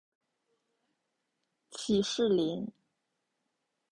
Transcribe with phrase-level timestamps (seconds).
[1.69, 2.65] 起士林。